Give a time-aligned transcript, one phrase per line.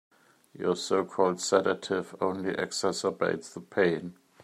[0.57, 4.15] Your so-called sedative only exacerbates the pain.